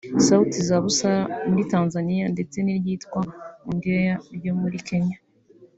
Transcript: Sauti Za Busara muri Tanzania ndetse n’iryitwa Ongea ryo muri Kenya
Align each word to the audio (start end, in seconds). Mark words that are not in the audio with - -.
Sauti 0.27 0.59
Za 0.67 0.77
Busara 0.83 1.23
muri 1.49 1.63
Tanzania 1.73 2.25
ndetse 2.33 2.57
n’iryitwa 2.61 3.19
Ongea 3.69 4.15
ryo 4.37 4.53
muri 4.61 4.77
Kenya 4.87 5.17